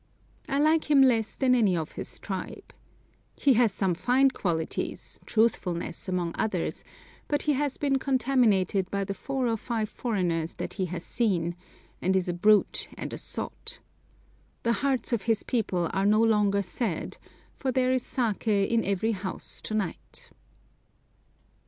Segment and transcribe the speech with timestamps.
[0.49, 2.73] I like him less than any of his tribe.
[3.35, 6.83] He has some fine qualities, truthfulness among others,
[7.27, 11.55] but he has been contaminated by the four or five foreigners that he has seen,
[12.01, 13.77] and is a brute and a sot.
[14.63, 17.17] The hearts of his people are no longer sad,
[17.55, 20.31] for there is saké in every house to night.